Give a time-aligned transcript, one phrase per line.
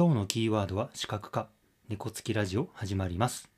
[0.00, 1.50] 今日のキーワードは視覚化。
[1.90, 3.50] 猫つきラジオ始まります。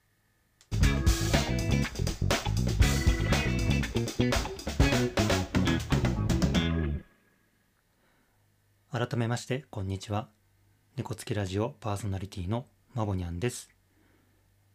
[8.90, 10.30] 改めましてこんにちは。
[10.96, 13.70] 猫つきラジオパーソナリティのまぼにゃんです。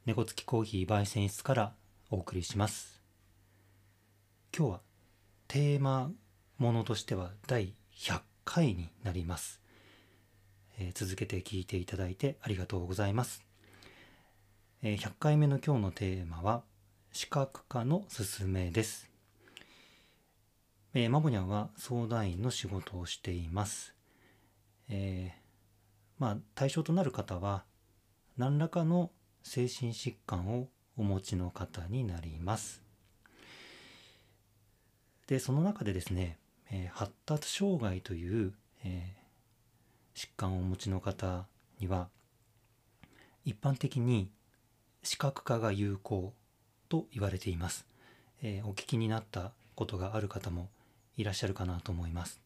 [0.05, 1.73] 猫つきコーヒー焙煎室から
[2.09, 3.01] お送りします。
[4.57, 4.79] 今日は
[5.49, 6.11] テーマ
[6.59, 9.59] ものとしては第100回になります、
[10.79, 13.43] えー、続けて聞いていただいてありがとうございます、
[14.83, 16.63] えー、100回目の今日のテーマは
[17.11, 19.09] 視覚化のすすめです、
[20.93, 23.93] えー、マボニャンは相談員の仕事をしています。
[24.89, 25.41] えー、
[26.17, 27.65] まあ対象となる方は
[28.37, 29.11] 何らかの
[29.43, 32.81] 精神疾患をお持ちの方になります。
[35.27, 36.39] でその中でですね、
[36.71, 39.26] えー、発達障害という、えー、
[40.17, 41.45] 疾患をお持ちの方
[41.79, 42.09] には
[43.45, 44.29] 一般的に
[45.03, 46.33] 視覚化が有効
[46.89, 47.85] と言われています、
[48.41, 50.67] えー、お聞きになったことがある方も
[51.15, 52.41] いらっしゃるかなと思います、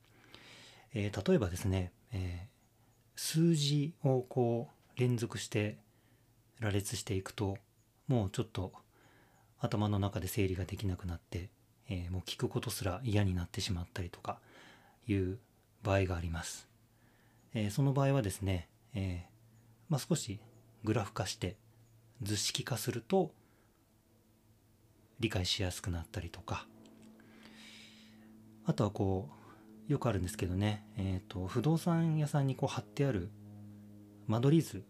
[0.94, 5.78] え例えばですねえー、数字をこう連続して
[6.60, 7.58] 羅列していくと
[8.08, 8.74] もうちょっと
[9.60, 11.50] 頭の中で整理ができなくなって、
[11.90, 14.40] えー、もう聞くことすら嫌になってしまったりとか
[15.08, 15.38] いう
[15.84, 16.71] 場合があります。
[17.54, 19.26] えー、その場合はですね、え
[19.90, 20.40] まあ、少し
[20.84, 21.58] グラフ化して
[22.22, 23.32] 図式化すると
[25.20, 26.66] 理解しやすくなったりとか
[28.66, 29.30] あとはこ
[29.88, 33.30] うよくあるんですけどね、えーと、不動産屋さんにこう貼ってある
[34.28, 34.84] 間取り図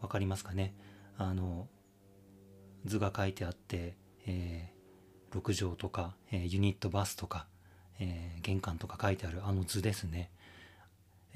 [0.00, 0.74] 分かりますかね？
[1.16, 1.68] あの
[2.84, 7.46] 図が書いてあって、えー、6畳とか、えー、ユニットバスとか、
[7.98, 10.30] えー、玄関とか書いてあるあの図ですね、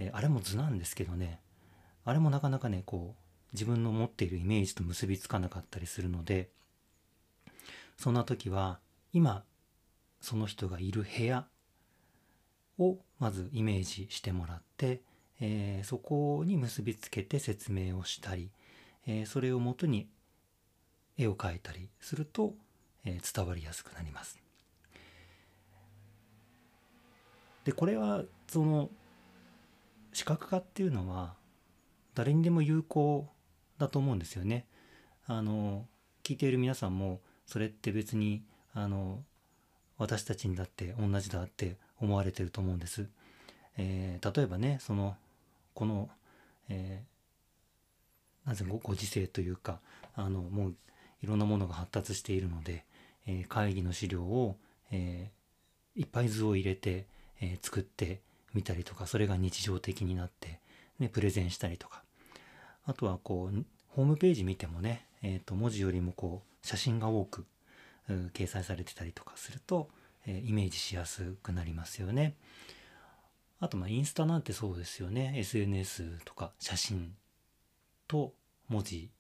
[0.01, 1.41] えあれも図なんですけどね
[2.05, 3.23] あれもなかなかねこう
[3.53, 6.49] 自分の持っているイメージと結びつかなかったりするので
[7.97, 8.81] そんな時は
[9.13, 9.45] 今
[10.21, 11.47] その人がいる部屋
[12.79, 15.03] をまずイメージしてもらって、
[15.41, 18.51] えー、そこに結びつけて説明をしたり、
[19.07, 20.09] えー、それをもとに
[21.19, 22.55] 絵を描いたりすると、
[23.05, 24.39] えー、伝わりやすくなります。
[27.65, 28.89] でこれはその
[30.13, 31.35] 視覚化っていうのは
[32.15, 33.29] 誰にでも有効
[33.79, 34.67] だと思うんですよね。
[35.27, 35.87] あの
[36.23, 38.43] 聞いている皆さんもそれって別に
[38.75, 39.23] あの
[39.97, 43.09] 私たちにだって同じだって思われてると思うんです。
[43.77, 45.17] えー、例えばねその
[45.75, 46.09] この、
[46.69, 49.81] えー、なぜごご時世というか
[50.15, 50.75] あのもう
[51.23, 52.85] いろんなものが発達しているので、
[53.27, 54.57] えー、会議の資料を、
[54.91, 55.31] え
[55.95, 57.07] いっぱい図を入れて、
[57.41, 58.21] え作って
[58.55, 60.61] みたりとかそれが日常的になって、
[60.99, 62.03] ね、プレゼンしたりとか
[62.85, 67.45] あとはこうホームページ見てもね、えー、と文字よりもこう写真が多く
[68.35, 69.89] 掲載されてたりとかすると、
[70.27, 72.35] えイメージしやすくなりますよね。
[73.61, 77.15] あとまあインスタなんてそうですよね SNS とか写真
[78.09, 78.33] と
[78.69, 79.11] 文字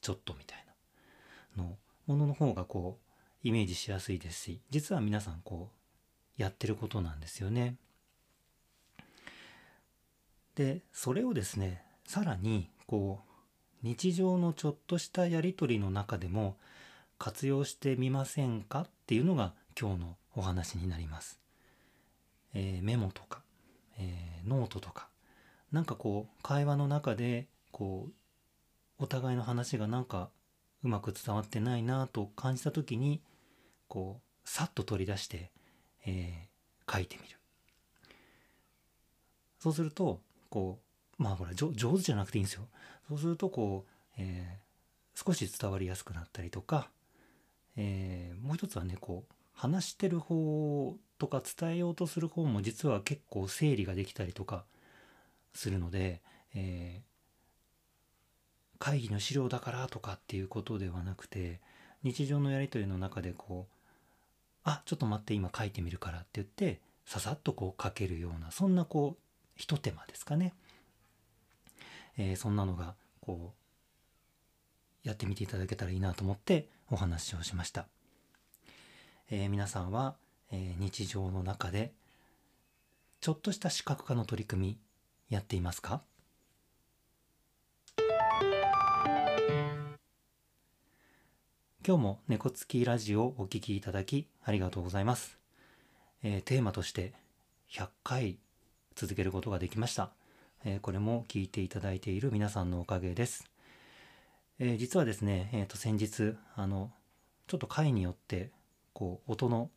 [0.00, 0.64] ちょっとみたい
[1.56, 1.76] なの
[2.06, 2.98] ものの方がこ
[3.44, 5.70] うイメージしやすいですし実は皆さんこ
[6.38, 7.76] うやってることなんですよね。
[10.54, 13.34] でそれをですねさらにこう
[13.82, 16.56] 日常のちょっとしたやり取りの中でも
[17.18, 21.40] 活用してみませんかっていうのが今日のお話になります。
[22.54, 23.42] えー、メモとか、
[23.98, 25.08] えー、ノートとか
[25.72, 28.12] なんかこう会話の中でこう
[28.98, 30.30] お互いの話がなんか
[30.82, 33.20] うまく伝わってないなと感じた時に
[33.88, 35.50] こうさっと取り出して、
[36.06, 37.36] えー、書いてみる。
[39.58, 40.20] そうすると
[40.54, 40.78] こ
[41.18, 42.68] うまあこれ上手じゃなくていいんですよ。
[43.08, 46.88] そうするとこう、えー、少し伝わりやすくなったりとか、
[47.76, 54.64] えー、もう一つはねこう話してる方とか伝えようとする方も実は結構整理ができたりとか
[55.54, 56.20] するので、
[56.54, 61.60] えー、会議の資料だからとかっていうことではなくて
[62.04, 63.74] 日常のやり取りの中でこう
[64.62, 69.23] あちょっと待って今書いてみるからって言ってささっとこう書けるようなそんなこう
[69.56, 70.52] ひと手間ですかね、
[72.16, 73.54] えー、そんなのがこ
[75.04, 77.86] うやってみていただけたらいいなと思ってお話をしました。
[79.30, 80.16] えー、皆さんは、
[80.50, 81.92] えー、日常の中で
[83.20, 84.78] ちょっとした視覚化の取り組み
[85.30, 86.02] やっていますか？
[91.86, 95.38] 今日も猫つきラジオをお聞きいただきありがとうございます、
[96.22, 97.12] えー、テーマとして
[97.70, 98.38] 100回
[98.94, 100.10] 続けることができました、
[100.64, 103.44] えーこれも聞いていただいている皆さんのおかげです。
[104.58, 106.92] えー実はですね、えーと先日あの
[107.46, 108.50] ちょっと回によって
[108.92, 109.70] こう音の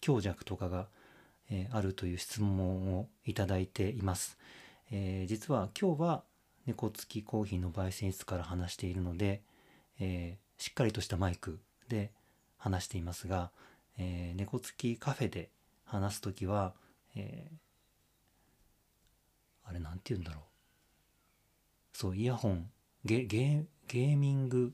[0.00, 0.86] 強弱とかが、
[1.50, 4.38] えーあるという質問をいただいています。
[4.90, 6.22] えー実は今日は
[6.66, 9.42] 猫付きコーヒーの焙煎室から話しているので、
[9.98, 11.58] えーしっかりとしたマイク
[11.88, 12.12] で
[12.56, 13.50] 話していますが、
[13.98, 15.50] えー猫付きカフェで
[15.84, 16.74] 話す時は、
[17.16, 17.71] えー
[19.64, 20.42] あれなんて言うんだろう
[21.96, 22.70] そうイヤホン
[23.04, 24.72] ゲゲゲーミング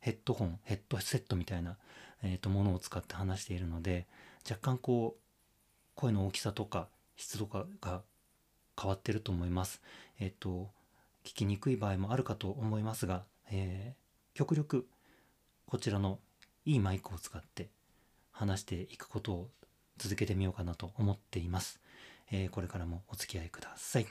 [0.00, 1.76] ヘッドホンヘッドセットみたいな、
[2.22, 4.06] えーとものを使って話しているので
[4.48, 5.22] 若干こう
[5.94, 8.02] 声の大きさとか質とかが
[8.80, 9.82] 変わってると思います。
[10.18, 10.70] えっ、と
[11.24, 14.02] 聞きにくい場合もあるかと思いますが、えー
[14.34, 14.86] 極力
[15.66, 16.18] こちらの
[16.64, 17.68] いいマイクを使って
[18.30, 19.50] 話していくことを
[19.98, 21.80] 続けてみようかなと思っています。
[22.30, 24.06] えーこれからもお付き合いください。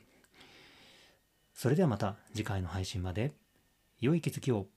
[1.54, 3.34] それではまた次回の配信まで
[4.00, 4.68] 良い気づきを。